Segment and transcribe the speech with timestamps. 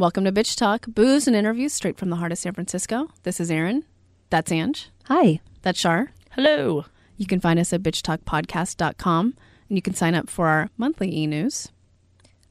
[0.00, 3.08] Welcome to Bitch Talk, booze and interviews straight from the heart of San Francisco.
[3.24, 3.84] This is Erin.
[4.30, 4.90] That's Ange.
[5.06, 5.40] Hi.
[5.62, 6.12] That's Char.
[6.30, 6.84] Hello.
[7.16, 9.34] You can find us at bitchtalkpodcast.com
[9.68, 11.72] and you can sign up for our monthly e news.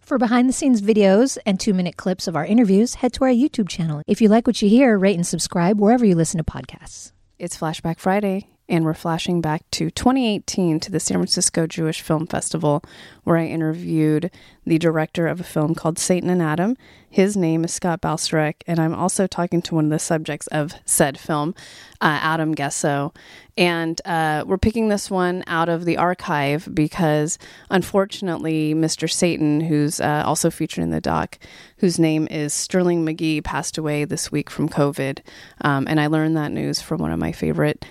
[0.01, 3.29] For behind the scenes videos and two minute clips of our interviews, head to our
[3.29, 4.01] YouTube channel.
[4.07, 7.13] If you like what you hear, rate and subscribe wherever you listen to podcasts.
[7.39, 12.27] It's Flashback Friday, and we're flashing back to 2018 to the San Francisco Jewish Film
[12.27, 12.83] Festival,
[13.23, 14.29] where I interviewed
[14.65, 16.75] the director of a film called Satan and Adam.
[17.09, 20.73] His name is Scott Balcerek, and I'm also talking to one of the subjects of
[20.85, 21.55] said film,
[22.01, 23.15] uh, Adam Gussow.
[23.57, 29.09] And uh, we're picking this one out of the archive because, unfortunately, Mr.
[29.09, 31.39] Satan, who's uh, also featured in the doc,
[31.77, 35.19] whose name is Sterling Magee, passed away this week from COVID.
[35.61, 37.85] Um, and I learned that news from one of my favorite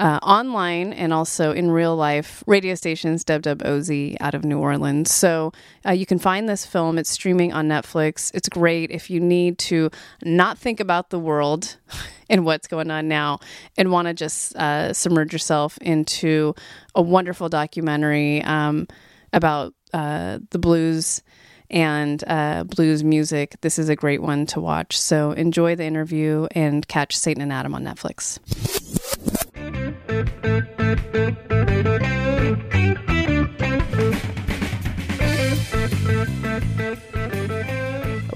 [0.00, 5.12] uh, online and also in real life radio stations, WWOZ out of New Orleans.
[5.12, 5.52] So
[5.86, 6.96] uh, you can find this film.
[6.96, 8.30] It's streaming on Netflix.
[8.34, 9.90] It's great if you need to
[10.24, 11.76] not think about the world
[12.30, 13.40] and what's going on now
[13.76, 16.54] and want to just uh, submerge yourself into
[16.94, 18.88] a wonderful documentary um,
[19.34, 21.22] about uh, the blues
[21.68, 23.56] and uh, blues music.
[23.60, 24.98] This is a great one to watch.
[24.98, 28.38] So enjoy the interview and catch Satan and Adam on Netflix.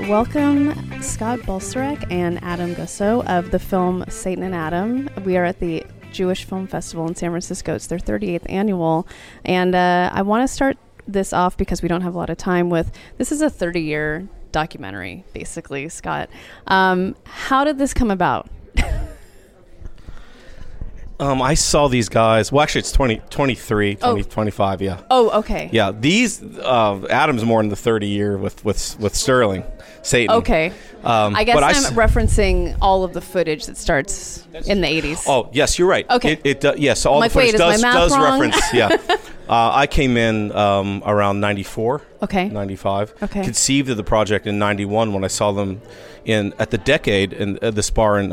[0.09, 5.09] Welcome, Scott Balcerek and Adam Gussow of the film Satan and Adam.
[5.25, 7.75] We are at the Jewish Film Festival in San Francisco.
[7.75, 9.09] It's their 38th annual.
[9.47, 10.77] And uh, I want to start
[11.09, 13.81] this off because we don't have a lot of time with this is a 30
[13.81, 16.29] year documentary, basically, Scott.
[16.67, 18.51] Um, how did this come about?
[21.21, 22.51] Um, I saw these guys.
[22.51, 24.23] Well, actually, it's 20, 23, 20, Oh.
[24.25, 25.01] 25, yeah.
[25.11, 25.69] Oh, okay.
[25.73, 29.65] Yeah, these, uh, Adam's more in the 30 year with, with, with Sterling,
[30.03, 30.35] Satan.
[30.37, 30.73] Okay.
[31.05, 35.25] Um, I guess I'm s- referencing all of the footage that starts in the 80s.
[35.29, 36.09] Oh, yes, you're right.
[36.11, 36.33] Okay.
[36.33, 38.41] It, it uh, yes, all like, the footage wait, is my does, does wrong?
[38.41, 38.89] reference, yeah.
[39.49, 42.03] uh, I came in um, around 94.
[42.23, 42.49] Okay.
[42.49, 43.15] 95.
[43.23, 43.45] Okay.
[43.45, 45.81] Conceived of the project in 91 when I saw them
[46.25, 48.33] in at the Decade in uh, this bar in.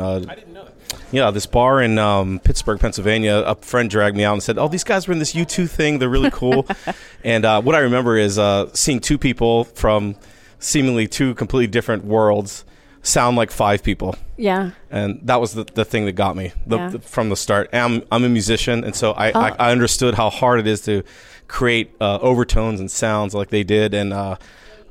[0.92, 1.24] I didn't know.
[1.26, 3.42] Yeah, this bar in um, Pittsburgh, Pennsylvania.
[3.46, 5.98] A friend dragged me out and said, "Oh, these guys were in this U2 thing.
[5.98, 6.66] They're really cool."
[7.24, 10.16] and uh, what I remember is uh, seeing two people from
[10.58, 12.64] seemingly two completely different worlds
[13.04, 14.70] sound like five people Yeah.
[14.88, 16.88] and that was the, the thing that got me the, Yeah.
[16.90, 17.68] the- from the start.
[17.72, 19.40] I'm I'm a musician, and so I, Oh.
[19.40, 21.02] I, I understood how hard it is to
[21.48, 24.36] create uh, overtones and sounds like they did, and uh,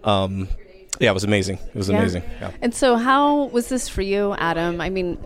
[0.03, 0.49] um,
[1.01, 1.57] yeah, it was amazing.
[1.73, 1.97] It was Yeah.
[1.97, 2.23] amazing.
[2.39, 2.51] Yeah.
[2.61, 4.79] And so, how was this for you, Adam?
[4.79, 5.17] I mean,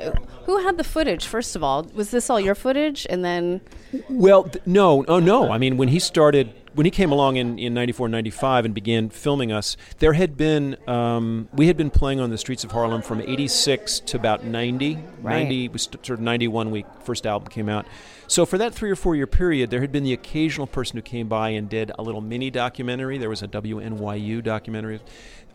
[0.46, 1.86] who had the footage, first of all?
[1.94, 3.06] Was this all your footage?
[3.10, 3.62] And then,
[4.10, 5.52] Well, th- no, oh no.
[5.52, 9.10] I mean, when he started, when he came along in, in 94, 95 and began
[9.10, 13.02] filming us, there had been, um, we had been playing on the streets of Harlem
[13.02, 14.96] from 86 to about 90.
[15.22, 15.44] Right.
[15.44, 17.86] 90 was sort of 91 we first album came out.
[18.28, 21.02] So for that three or four year period, there had been the occasional person who
[21.02, 23.18] came by and did a little mini documentary.
[23.18, 25.00] There was a WNYU documentary.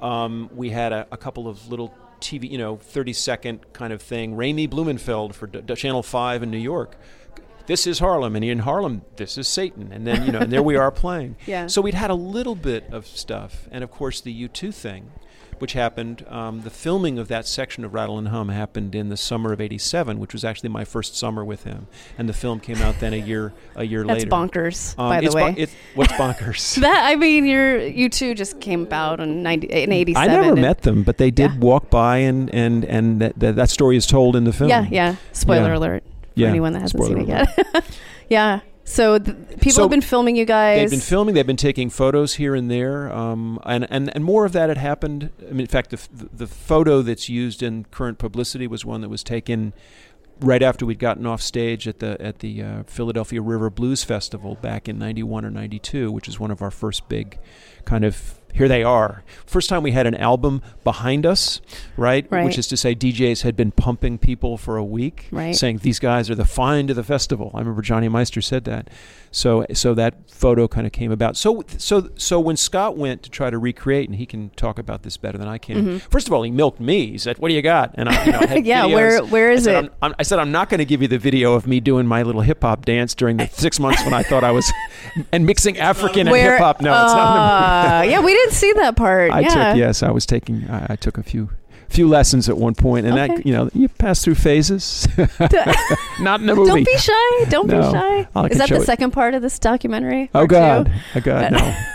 [0.00, 4.00] Um, we had a, a couple of little TV, you know, 30 second kind of
[4.00, 4.36] thing.
[4.36, 6.96] Raimi Blumenfeld for D- D- Channel 5 in New York.
[7.70, 9.92] This is Harlem, and in Harlem, this is Satan.
[9.92, 11.36] And then, you know, and there we are playing.
[11.46, 11.68] Yeah.
[11.68, 13.68] So we'd had a little bit of stuff.
[13.70, 15.12] And of course, the U2 thing,
[15.60, 19.16] which happened, um, the filming of that section of Rattle and Hum happened in the
[19.16, 21.86] summer of 87, which was actually my first summer with him.
[22.18, 24.30] And the film came out then a year, a year that's later.
[24.30, 25.42] That's bonkers, Um, by the way.
[25.42, 26.74] bon- it- what's bonkers?
[26.80, 30.42] that I mean, your you two just came about in ninety in eighty I seven.
[30.42, 31.58] never met them, but they did Yeah.
[31.60, 34.70] walk by, and and and that, that, that story is told in the film.
[34.70, 35.14] Yeah, yeah.
[35.32, 35.76] Spoiler Yeah.
[35.78, 36.02] alert
[36.40, 37.84] for Yeah, anyone that hasn't spoiler seen it yet.
[38.28, 38.60] yeah.
[38.84, 40.78] So th- people So have been filming you guys.
[40.78, 41.34] They've been filming.
[41.34, 44.78] They've been taking photos here and there, um, and, and and more of that had
[44.78, 45.30] happened.
[45.42, 49.00] I mean, in fact, the, f- the photo that's used in current publicity was one
[49.02, 49.74] that was taken
[50.40, 54.56] right after we'd gotten off stage at the at the uh, Philadelphia River Blues Festival
[54.56, 57.38] back in '91 or '92, which is one of our first big
[57.84, 58.39] kind of.
[58.54, 59.22] Here they are.
[59.46, 61.60] First time we had an album behind us,
[61.96, 62.26] right?
[62.30, 62.44] Right.
[62.44, 65.54] Which is to say, DJs had been pumping people for a week, Right.
[65.56, 67.50] saying these guys are the find of the festival.
[67.54, 68.88] I remember Jonny Meister said that.
[69.32, 71.36] So so that photo kind of came about.
[71.36, 75.04] So so so when Scott went to try to recreate, and he can talk about
[75.04, 76.00] this better than I can.
[76.00, 77.12] First of all, he milked me.
[77.12, 78.60] He said, "What do you got?" And I, you know, had Mm-hmm.
[78.66, 78.92] Yeah, videos.
[78.92, 79.92] where- where is I said, it?
[80.02, 82.06] I'm, I'm, I said, "I'm not going to give you the video of me doing
[82.08, 84.70] my little hip hop dance during the six months when I thought I was
[85.32, 88.00] and mixing African and hip hop." No, it's not.
[88.00, 89.30] Uh, yeah, we didn't see that part.
[89.32, 89.48] I yeah.
[89.72, 90.68] took yes, I was taking.
[90.70, 91.50] I, I took a few
[91.88, 93.36] few lessons at one point, and Okay.
[93.36, 95.06] that you know you pass through phases.
[96.20, 96.68] Not in a movie.
[96.70, 97.44] Don't be shy.
[97.48, 97.80] Don't No.
[97.82, 98.28] be shy.
[98.34, 98.82] I Is that the it.
[98.86, 100.30] second part of this documentary?
[100.34, 100.54] Oh Part two?
[100.54, 100.92] God!
[101.16, 101.52] Oh God!
[101.52, 101.76] No.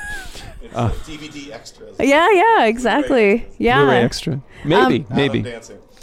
[0.73, 1.95] Uh, DVD extras.
[2.01, 3.47] Yeah, yeah, exactly.
[3.57, 3.79] Yeah.
[3.83, 4.41] Blu-ray extra.
[4.65, 5.41] Maybe, Um, maybe.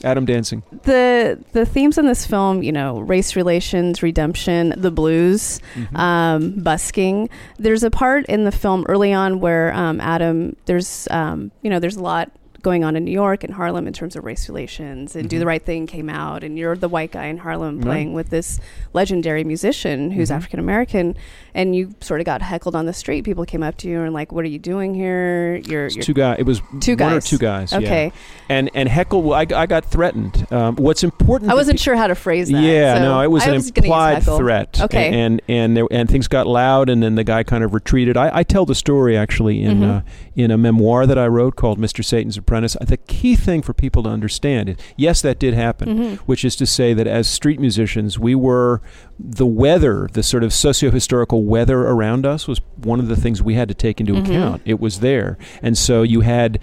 [0.04, 0.62] Adam dancing.
[0.82, 5.96] the the themes in this film, you know, race relations, redemption, the blues, Mm-hmm.
[5.96, 7.28] um, busking.
[7.58, 11.78] There's a part in the film early on where um, Adam, there's um, you know,
[11.78, 12.30] there's a lot
[12.62, 15.46] going on in New York and Harlem in terms of race relations and Do the
[15.46, 17.88] Right Thing came out and you're the white guy in Harlem Mm-hmm.
[17.88, 17.92] Right.
[17.92, 18.60] playing with this
[18.92, 20.36] legendary musician who's Mhm.
[20.36, 21.16] African American
[21.54, 23.24] and you sort of got heckled on the street.
[23.24, 25.56] People came up to you and like, What are you doing here?
[25.66, 26.36] You're, you're two guys.
[26.38, 27.24] It was Two one or guys.
[27.26, 27.72] two guys.
[27.72, 27.78] yeah.
[27.78, 28.12] okay.
[28.48, 29.32] And and heckle.
[29.34, 30.46] I, I got threatened.
[30.52, 31.50] Um, what's important?
[31.50, 32.62] I wasn't sure how to phrase that.
[32.62, 34.80] Yeah, so no, it was I an was implied threat.
[34.80, 35.08] Okay.
[35.10, 38.16] A- and and there, and things got loud, and then the guy kind of retreated.
[38.16, 39.98] I, I tell the story actually in Mhm.
[39.98, 40.00] uh,
[40.36, 42.04] in a memoir that I wrote called Mr.
[42.04, 42.51] Satan's Apprentice.
[42.60, 46.16] The key thing for people to understand is yes, that did happen, Mhm.
[46.26, 48.80] which is to say that as street musicians, we were
[49.18, 53.54] the weather, the sort of socio-historical weather around us was one of the things we
[53.54, 54.24] had to take into Mhm.
[54.24, 54.62] account.
[54.64, 56.58] It was there, and so you had.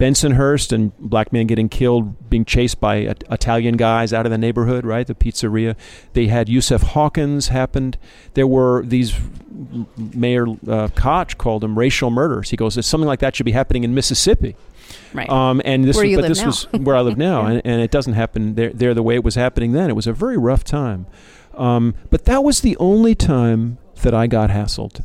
[0.00, 4.38] Bensonhurst and black man getting killed, being chased by It- Italian guys out of the
[4.38, 5.06] neighborhood, right?
[5.06, 5.76] The pizzeria.
[6.14, 7.98] They had Yusef Hawkins happened.
[8.34, 9.14] There were these
[9.96, 12.50] Mayor uh, Koch called them racial murders.
[12.50, 14.56] He goes, something like that should be happening in Mississippi.
[15.12, 15.28] Right.
[15.28, 16.46] Um, and this, Where was, but this now.
[16.46, 17.50] was where I live now, Yeah.
[17.54, 19.90] and, and it doesn't happen there, there the way it was happening then.
[19.90, 21.06] It was a very rough time,
[21.54, 25.04] um, but that was the only time that I got hassled.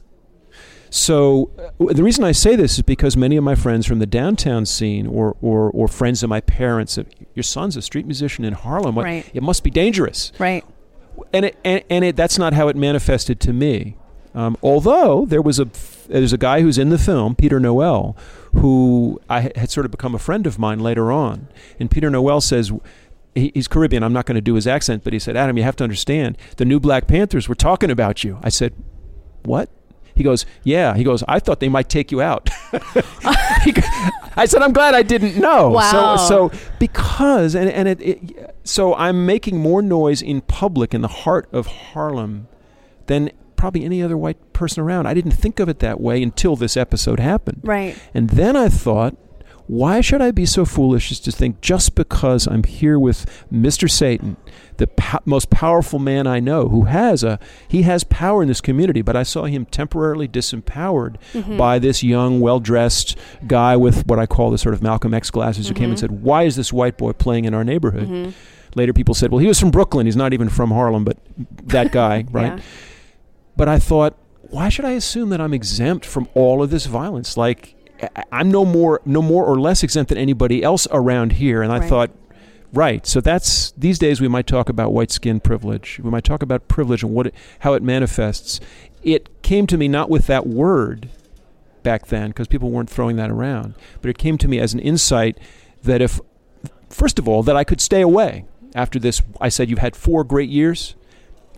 [0.90, 4.06] So uh, the reason I say this is because many of my friends from the
[4.06, 8.46] downtown scene, or or, or friends of my parents, said, your son's a street musician
[8.46, 8.96] in Harlem.
[8.96, 9.30] What, Right.
[9.34, 10.64] It must be dangerous right.
[11.34, 13.98] and it, and, and it, that's not how it manifested to me.
[14.38, 15.68] Um, although there was a
[16.08, 18.16] there's a guy who's in the film, Peter Noel,
[18.54, 21.48] who I had sort of become a friend of mine later on.
[21.80, 22.72] And Peter Noel says
[23.34, 24.04] he, he's Caribbean.
[24.04, 26.38] I'm not going to do his accent, but he said, Adam, you have to understand
[26.58, 28.38] the new Black Panthers were talking about you.
[28.44, 28.74] I said,
[29.42, 29.72] what?
[30.14, 30.96] He goes, yeah.
[30.96, 32.52] He goes, I thought they might take you out.
[33.24, 35.70] I said, I'm glad I didn't know.
[35.70, 36.16] Wow.
[36.16, 41.02] So, so because and and it, it so I'm making more noise in public in
[41.02, 42.48] the heart of Harlem
[43.08, 45.08] than probably any other white person around.
[45.08, 47.62] I didn't think of it that way until this episode happened.
[47.64, 47.98] Right.
[48.14, 49.18] And then I thought,
[49.66, 53.92] why should I be so foolish as to think just because I'm here with Mr.
[53.92, 54.38] Satan,
[54.78, 57.38] the po- most powerful man I know, who has a
[57.68, 61.58] he has power in this community, but I saw him temporarily disempowered Mhm.
[61.58, 65.68] by this young, well-dressed guy with what I call the sort of Malcolm X glasses
[65.68, 66.00] who came and Mhm.
[66.00, 68.34] said, "Why is this white boy playing in our neighborhood?" Mhm.
[68.76, 70.06] Later, people said, "Well, he was from Brooklyn.
[70.06, 71.18] He's not even from Harlem, but
[71.66, 72.64] that guy, right?" Yeah.
[73.58, 77.36] But I thought, why should I assume that I'm exempt from all of this violence?
[77.36, 77.76] Like
[78.32, 81.62] I'm no more no more or less exempt than anybody else around here.
[81.64, 81.90] And I Right.
[81.90, 82.12] thought,
[82.72, 83.06] right.
[83.06, 86.00] So that's these days we might talk about white skin privilege.
[86.04, 88.60] We might talk about privilege and what it, how it manifests.
[89.04, 91.10] It came to me not with that word
[91.84, 94.80] back then because people weren't throwing that around, but it came to me as an
[94.80, 95.38] insight
[95.84, 96.20] that if
[96.90, 98.46] first of all that I could stay away
[98.76, 99.22] after this.
[99.42, 100.96] I said you've had four great years.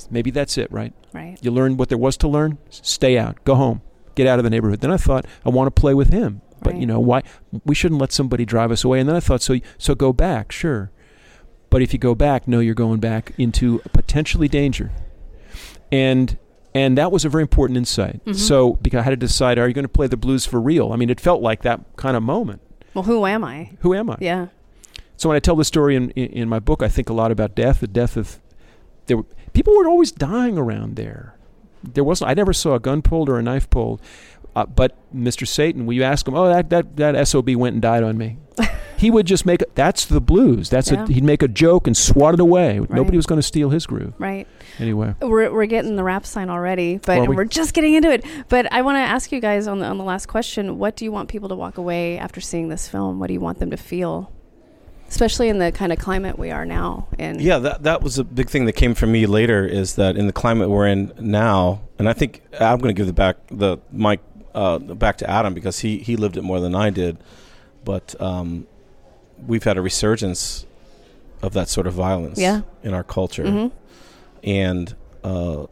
[0.10, 0.94] Maybe that's it, right?
[1.13, 1.38] Right.
[1.42, 2.57] You learned what there was to learn.
[2.69, 3.44] Stay out.
[3.44, 3.81] Go home.
[4.16, 4.81] Get out of the neighborhood.
[4.81, 6.80] Then I thought I want to play with him, but Right.
[6.81, 7.24] you know why?
[7.66, 9.00] We shouldn't let somebody drive us away.
[9.00, 10.92] And then I thought, so so go back, sure.
[11.69, 14.92] But if you go back, no, you're going back into potentially danger.
[15.92, 16.38] And
[16.75, 18.24] and that was a very important insight.
[18.25, 18.36] Mhm.
[18.36, 20.92] So because I had to decide, are you going to play the blues for real?
[20.94, 22.62] I mean, it felt like that kind of moment.
[22.94, 23.72] Well, who am I?
[23.80, 24.18] Who am I?
[24.19, 24.48] Yeah.
[25.18, 27.32] So when I tell the story in, in, in my book, I think a lot
[27.32, 27.79] about death.
[27.82, 28.39] The death of
[29.08, 29.25] there were
[29.60, 31.36] people were always dying around there.
[31.84, 32.32] There wasn't.
[32.32, 34.01] I never saw a gun pulled or a knife pulled.
[34.56, 35.46] Uh, but Mr.
[35.46, 38.38] Satan, when you ask him, oh, that that that sob went and died on me,
[38.98, 39.62] he would just make.
[39.62, 40.70] A, that's the blues.
[40.70, 41.04] That's Yeah.
[41.04, 42.80] a, he'd make a joke and swat it away.
[42.80, 42.89] Right.
[42.89, 44.48] Nobody was going to steal his groove Right.
[44.80, 45.13] anyway.
[45.22, 47.36] We're, we're getting the wrap sign already, but Are we?
[47.36, 48.25] we're just getting into it.
[48.50, 51.04] But I want to ask you guys on the on the last question: What do
[51.06, 53.20] you want people to walk away after seeing this film?
[53.20, 54.32] What do you want them to feel,
[55.10, 57.08] especially in the kind of climate we are now?
[57.18, 59.66] And Yeah, that that was a big thing that came from me later.
[59.66, 63.08] Is that in the climate we're in now, and I think I'm going to give
[63.08, 64.20] the back the mic
[64.56, 67.18] uh, back to Adam because he he lived it more than I did,
[67.86, 68.68] but um,
[69.48, 70.66] we've had a resurgence
[71.42, 72.62] of that sort of violence Yeah.
[72.84, 73.72] in our culture, Mhm.
[74.44, 75.68] and uh,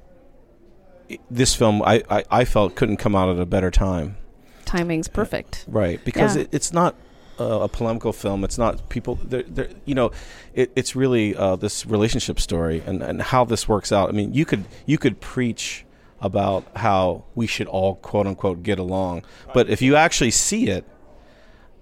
[1.32, 4.18] this film I, I I felt couldn't come out at a better time.
[4.66, 5.64] timing's perfect.
[5.68, 6.42] Right, because Yeah.
[6.44, 6.94] it, it's not
[7.40, 8.44] uh, a polemical film.
[8.44, 9.16] It's not people.
[9.24, 10.12] They're, they're, you know,
[10.54, 14.10] it, it's really uh, this relationship story and, and how this works out.
[14.10, 15.86] I mean, you could you could preach
[16.20, 20.84] about how we should all quote unquote get along, but if you actually see it,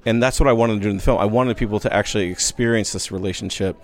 [0.05, 1.17] and that's what I wanted to do in the film.
[1.19, 3.77] I wanted people to actually experience this relationship.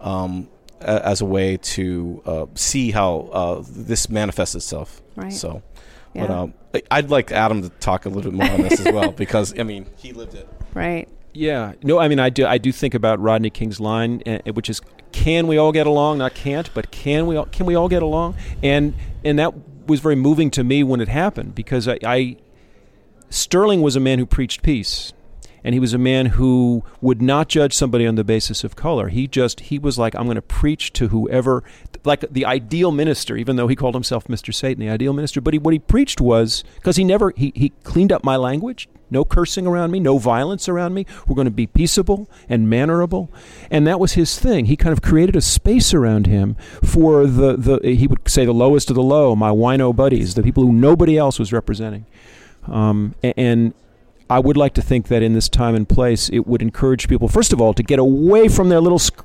[0.00, 0.48] Um,
[0.80, 5.00] a- as a way to uh, see how uh, this manifests itself.
[5.14, 5.32] Right.
[5.32, 5.62] So,
[6.12, 6.26] Yeah.
[6.26, 6.54] But um,
[6.90, 9.62] I'd like Adam to talk a little bit more on this as well because I
[9.62, 10.48] mean he lived it.
[10.74, 11.08] Right.
[11.34, 12.46] Yeah, no, I mean, I do.
[12.46, 16.18] I do think about Rodney King's line, uh, which is, "Can we all get along?
[16.18, 17.36] Not can't, but can we?
[17.36, 19.54] All, can we all get along?" And and that
[19.86, 22.36] was very moving to me when it happened because I, I
[23.30, 25.14] Sterling was a man who preached peace,
[25.64, 29.08] and he was a man who would not judge somebody on the basis of color.
[29.08, 31.62] He just he was like, "I'm going to preach to whoever."
[32.04, 34.52] Like the ideal minister, even though he called himself Mr.
[34.52, 35.40] Satan, the ideal minister.
[35.40, 38.88] But he, what he preached was because he never he, he cleaned up my language,
[39.10, 41.06] no cursing around me, no violence around me.
[41.26, 43.30] We're going to be peaceable and mannerable,
[43.70, 44.64] and that was his thing.
[44.66, 48.52] He kind of created a space around him for the the he would say the
[48.52, 52.06] lowest of the low, my wino buddies, the people who nobody else was representing.
[52.66, 53.74] Um, and
[54.30, 57.28] I would like to think that in this time and place, it would encourage people,
[57.28, 59.24] first of all, to get away from their little sc-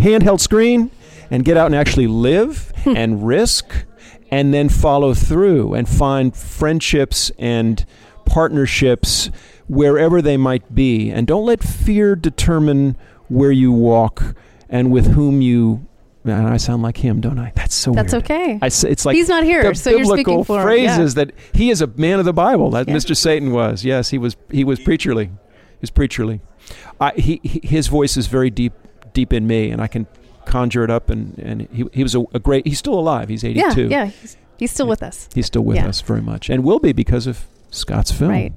[0.00, 0.90] handheld screen
[1.30, 3.86] and get out and actually live and risk
[4.30, 7.84] and then follow through and find friendships and
[8.24, 9.30] partnerships
[9.68, 11.10] wherever they might be.
[11.10, 12.96] And don't let fear determine
[13.28, 14.34] where you walk
[14.68, 15.86] and with whom you.
[16.24, 17.52] Man, I sound like him, don't I?
[17.54, 18.24] That's so That's weird.
[18.24, 18.58] okay.
[18.60, 20.64] I it's like He's not here, so you're speaking for him.
[20.66, 22.70] phrases that he is a man of the Bible.
[22.70, 22.94] That Yeah.
[22.94, 23.16] Mr.
[23.16, 23.84] Satan was.
[23.84, 24.36] Yes, he was.
[24.50, 25.26] He was preacherly.
[25.26, 26.40] He was preacherly.
[27.00, 28.72] I, he, he his voice is very deep,
[29.14, 30.06] deep in me, and I can
[30.44, 31.08] conjure it up.
[31.08, 32.66] And, and he, he was a, a great.
[32.66, 33.28] He's still alive.
[33.28, 33.82] He's 82.
[33.82, 34.06] Yeah, yeah.
[34.06, 35.28] He's, he's still with us.
[35.34, 35.86] He's still with Yeah.
[35.88, 38.30] us very much, and will be because of Scott's film.
[38.32, 38.52] Right.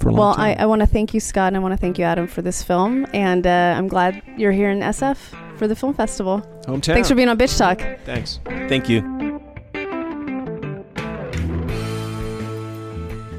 [0.00, 0.54] For a long Well, I.
[0.54, 2.62] I want to thank you, Scott, and I want to thank you, Adam, for this
[2.62, 3.06] film.
[3.12, 5.16] And uh, I'm glad you're here in SF
[5.56, 6.40] for the film festival.
[6.66, 6.94] hometown.
[6.94, 7.80] Thanks for being on Bitch Talk.
[8.04, 8.40] Thanks.
[8.68, 9.02] Thank you.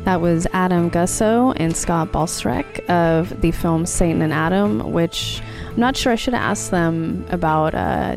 [0.05, 5.79] That was Adam Gussow and Scott Balcerek of the film Satan and Adam, which I'm
[5.79, 8.15] not sure I should have asked them about uh,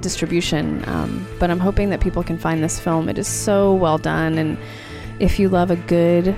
[0.00, 3.08] distribution, um, but I'm hoping that people can find this film.
[3.08, 4.58] It is so well done, and
[5.20, 6.34] if you love a good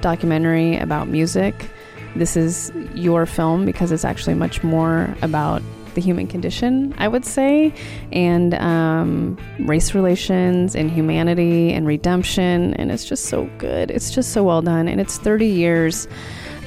[0.00, 1.70] documentary about music,
[2.14, 5.62] this is your film because it's actually much more about
[5.96, 7.74] the human condition, I would say,
[8.12, 12.74] and um, race relations and humanity and redemption.
[12.74, 13.90] And it's just so good.
[13.90, 14.88] It's just so well done.
[14.88, 16.06] And it's 30 years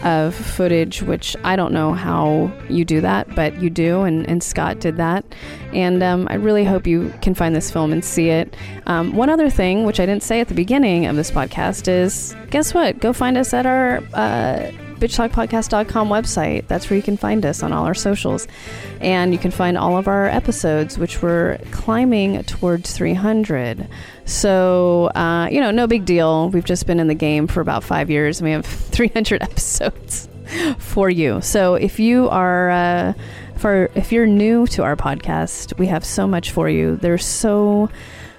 [0.04, 4.02] of footage, which I don't know how you do that, but you do.
[4.02, 5.26] And, and Scott did that.
[5.74, 8.56] And um, I really hope you can find this film and see it.
[8.86, 12.36] Um, one other thing, which I didn't say at the beginning of this podcast, is
[12.50, 13.00] guess what?
[13.00, 14.02] Go find us at our.
[14.14, 16.68] Uh, bitchtalkpodcast.com website.
[16.68, 18.48] That's where you can find us on all our socials.
[19.02, 23.88] And you can find all of our episodes, which we're climbing towards 300.
[24.26, 26.50] So, uh, you know, no big deal.
[26.50, 30.28] We've just been in the game for about five years and we have 300 episodes
[30.78, 31.42] for you.
[31.42, 32.70] So if you are.
[32.70, 33.14] Uh,
[33.60, 36.96] for if you're new to our podcast, we have so much for you.
[36.96, 37.90] There's so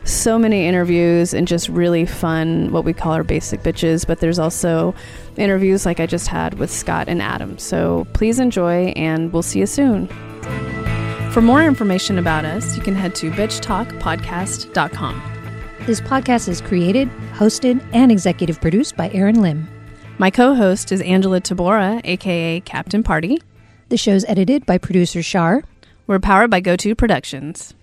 [0.05, 4.39] so many interviews and just really fun what we call our basic bitches, but there's
[4.39, 4.95] also
[5.41, 7.59] interviews like I just had with Scott and Adam.
[7.59, 10.09] So please enjoy and we'll see you soon.
[11.33, 15.23] For more information about us, you can head to bitchtalkpodcast.com.
[15.87, 19.69] This podcast is created, hosted, and executive produced by Erin Lim.
[20.19, 23.39] My co-host is Angela Tabora, aka Captain Party.
[23.89, 25.65] The show's edited by producer Char.
[26.07, 27.75] We're powered by GoTo Productions.